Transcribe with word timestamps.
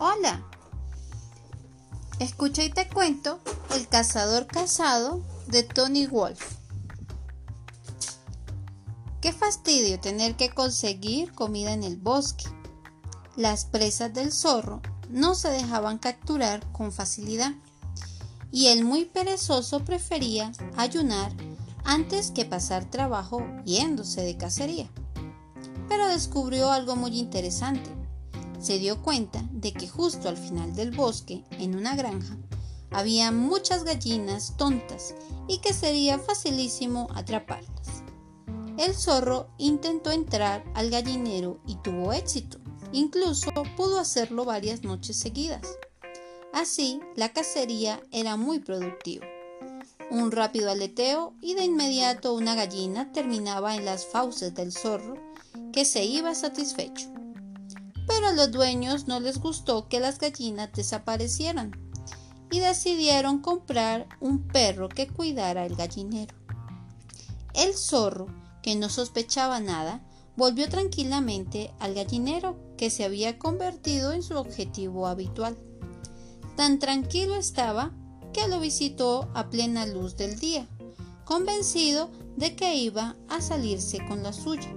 Hola. 0.00 0.46
Escucha 2.20 2.62
y 2.62 2.70
te 2.70 2.86
cuento 2.86 3.40
El 3.74 3.88
cazador 3.88 4.46
casado 4.46 5.24
de 5.48 5.64
Tony 5.64 6.06
Wolf. 6.06 6.40
Qué 9.20 9.32
fastidio 9.32 9.98
tener 9.98 10.36
que 10.36 10.50
conseguir 10.50 11.32
comida 11.34 11.72
en 11.72 11.82
el 11.82 11.96
bosque. 11.96 12.44
Las 13.34 13.64
presas 13.64 14.14
del 14.14 14.30
zorro 14.30 14.80
no 15.10 15.34
se 15.34 15.50
dejaban 15.50 15.98
capturar 15.98 16.64
con 16.70 16.92
facilidad 16.92 17.52
y 18.52 18.68
el 18.68 18.84
muy 18.84 19.04
perezoso 19.04 19.84
prefería 19.84 20.52
ayunar 20.76 21.32
antes 21.82 22.30
que 22.30 22.44
pasar 22.44 22.84
trabajo 22.84 23.44
yéndose 23.64 24.22
de 24.22 24.36
cacería. 24.36 24.88
Pero 25.88 26.06
descubrió 26.06 26.70
algo 26.70 26.94
muy 26.94 27.18
interesante. 27.18 27.97
Se 28.58 28.78
dio 28.78 29.02
cuenta 29.02 29.42
de 29.52 29.72
que 29.72 29.88
justo 29.88 30.28
al 30.28 30.36
final 30.36 30.74
del 30.74 30.90
bosque, 30.90 31.44
en 31.52 31.76
una 31.76 31.94
granja, 31.94 32.36
había 32.90 33.30
muchas 33.30 33.84
gallinas 33.84 34.56
tontas 34.56 35.14
y 35.46 35.58
que 35.58 35.72
sería 35.72 36.18
facilísimo 36.18 37.08
atraparlas. 37.14 38.02
El 38.78 38.94
zorro 38.94 39.48
intentó 39.58 40.10
entrar 40.10 40.64
al 40.74 40.90
gallinero 40.90 41.60
y 41.66 41.76
tuvo 41.76 42.12
éxito. 42.12 42.58
Incluso 42.92 43.50
pudo 43.76 43.98
hacerlo 43.98 44.44
varias 44.44 44.82
noches 44.82 45.16
seguidas. 45.16 45.66
Así, 46.52 47.00
la 47.14 47.32
cacería 47.32 48.00
era 48.10 48.36
muy 48.36 48.60
productiva. 48.60 49.26
Un 50.10 50.32
rápido 50.32 50.70
aleteo 50.70 51.34
y 51.42 51.54
de 51.54 51.64
inmediato 51.64 52.32
una 52.32 52.54
gallina 52.54 53.12
terminaba 53.12 53.76
en 53.76 53.84
las 53.84 54.06
fauces 54.06 54.54
del 54.54 54.72
zorro, 54.72 55.16
que 55.72 55.84
se 55.84 56.04
iba 56.04 56.34
satisfecho. 56.34 57.17
Pero 58.08 58.28
a 58.28 58.32
los 58.32 58.50
dueños 58.50 59.06
no 59.06 59.20
les 59.20 59.38
gustó 59.38 59.88
que 59.88 60.00
las 60.00 60.18
gallinas 60.18 60.72
desaparecieran 60.72 61.72
y 62.50 62.60
decidieron 62.60 63.40
comprar 63.40 64.08
un 64.20 64.48
perro 64.48 64.88
que 64.88 65.06
cuidara 65.06 65.66
el 65.66 65.76
gallinero. 65.76 66.34
El 67.54 67.74
zorro, 67.74 68.26
que 68.62 68.74
no 68.74 68.88
sospechaba 68.88 69.60
nada, 69.60 70.02
volvió 70.36 70.68
tranquilamente 70.68 71.74
al 71.78 71.94
gallinero 71.94 72.56
que 72.76 72.90
se 72.90 73.04
había 73.04 73.38
convertido 73.38 74.12
en 74.12 74.22
su 74.22 74.36
objetivo 74.36 75.06
habitual. 75.06 75.58
Tan 76.56 76.78
tranquilo 76.78 77.34
estaba 77.34 77.92
que 78.32 78.48
lo 78.48 78.60
visitó 78.60 79.28
a 79.34 79.50
plena 79.50 79.84
luz 79.86 80.16
del 80.16 80.38
día, 80.38 80.68
convencido 81.24 82.10
de 82.36 82.54
que 82.56 82.76
iba 82.76 83.16
a 83.28 83.40
salirse 83.40 83.98
con 84.06 84.22
la 84.22 84.32
suya. 84.32 84.72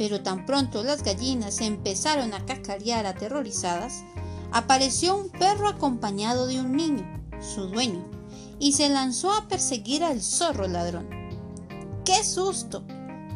Pero 0.00 0.22
tan 0.22 0.46
pronto 0.46 0.82
las 0.82 1.02
gallinas 1.02 1.60
empezaron 1.60 2.32
a 2.32 2.46
cacarear 2.46 3.04
aterrorizadas, 3.04 4.02
apareció 4.50 5.14
un 5.14 5.28
perro 5.28 5.68
acompañado 5.68 6.46
de 6.46 6.58
un 6.58 6.74
niño, 6.74 7.04
su 7.38 7.66
dueño, 7.66 8.02
y 8.58 8.72
se 8.72 8.88
lanzó 8.88 9.30
a 9.30 9.46
perseguir 9.46 10.02
al 10.02 10.22
zorro 10.22 10.66
ladrón. 10.68 11.06
¡Qué 12.06 12.24
susto! 12.24 12.82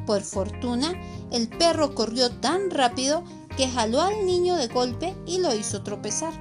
Por 0.06 0.23
fortuna, 0.23 0.95
el 1.31 1.51
perro 1.51 1.95
corrió 1.95 2.31
tan 2.31 2.71
rápido 2.71 3.25
que 3.59 3.69
jaló 3.69 4.01
al 4.01 4.25
niño 4.25 4.56
de 4.56 4.69
golpe 4.69 5.15
y 5.27 5.41
lo 5.41 5.55
hizo 5.55 5.83
tropezar. 5.83 6.33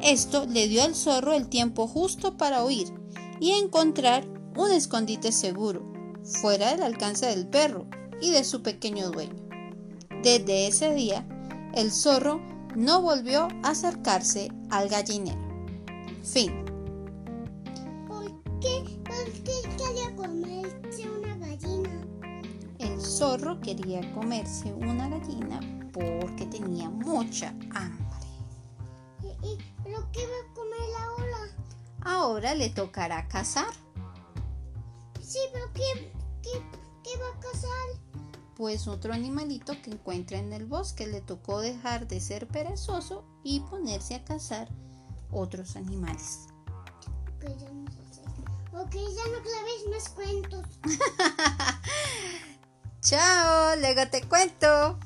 Esto 0.00 0.46
le 0.46 0.68
dio 0.68 0.84
al 0.84 0.94
zorro 0.94 1.32
el 1.32 1.48
tiempo 1.48 1.88
justo 1.88 2.36
para 2.36 2.64
huir 2.64 2.94
y 3.40 3.50
encontrar 3.50 4.28
un 4.56 4.70
escondite 4.70 5.32
seguro, 5.32 5.82
fuera 6.22 6.70
del 6.70 6.84
alcance 6.84 7.26
del 7.26 7.48
perro 7.48 7.88
y 8.20 8.30
de 8.32 8.44
su 8.44 8.62
pequeño 8.62 9.10
dueño. 9.10 9.48
Desde 10.22 10.66
ese 10.66 10.94
día, 10.94 11.26
el 11.74 11.90
zorro 11.92 12.40
no 12.74 13.02
volvió 13.02 13.48
a 13.62 13.70
acercarse 13.70 14.50
al 14.70 14.88
gallinero. 14.88 15.38
Fin. 16.22 16.64
¿Por 18.08 18.30
qué, 18.60 19.00
¿Por 19.04 19.32
qué 19.42 19.52
quería 19.76 20.16
comerse 20.16 21.10
una 21.10 21.36
gallina? 21.36 22.06
El 22.78 23.00
zorro 23.00 23.60
quería 23.60 24.12
comerse 24.14 24.72
una 24.72 25.08
gallina 25.08 25.60
porque 25.92 26.46
tenía 26.46 26.88
mucha 26.90 27.50
hambre. 27.74 28.04
¿Pero 29.84 30.08
qué 30.12 30.26
va 30.26 30.50
a 30.50 30.54
comer 30.54 30.88
ahora? 31.02 31.38
Ahora 32.00 32.54
le 32.54 32.70
tocará 32.70 33.28
cazar. 33.28 33.72
Sí, 35.20 35.38
pero 35.52 35.66
¿qué, 35.74 36.12
qué, 36.42 36.62
va 37.20 37.36
a 37.36 37.40
cazar? 37.40 37.88
Pues 38.56 38.86
otro 38.86 39.12
animalito 39.12 39.74
que 39.82 39.90
encuentra 39.90 40.38
en 40.38 40.52
el 40.52 40.66
bosque. 40.66 41.06
Le 41.06 41.20
tocó 41.20 41.60
dejar 41.60 42.06
de 42.06 42.20
ser 42.20 42.46
perezoso 42.46 43.24
y 43.42 43.60
ponerse 43.60 44.14
a 44.14 44.24
cazar 44.24 44.68
otros 45.30 45.76
animales. 45.76 46.46
Ok, 47.36 47.44
ya 47.58 47.70
no 47.70 47.90
sé. 47.90 48.22
Ok, 48.72 48.92
ya 48.92 49.26
no 49.30 49.42
claves 49.42 49.86
más 49.90 50.08
cuentos. 50.10 50.66
Chao, 53.00 53.76
luego 53.76 54.06
te 54.10 54.22
cuento. 54.22 54.98